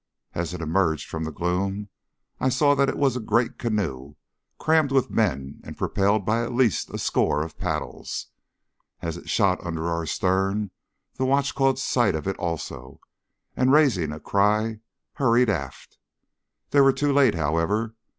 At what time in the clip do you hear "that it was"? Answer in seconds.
2.73-3.15